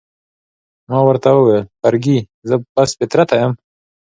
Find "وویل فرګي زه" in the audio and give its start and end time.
1.33-2.55